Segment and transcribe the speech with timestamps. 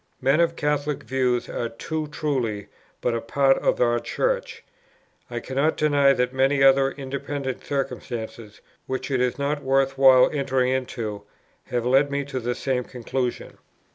[0.19, 2.69] Men of Catholic views are too truly
[3.01, 4.63] but a party in our Church.
[5.29, 10.69] I cannot deny that many other independent circumstances, which it is not worth while entering
[10.71, 11.21] into,
[11.65, 13.59] have led me to the same conclusion.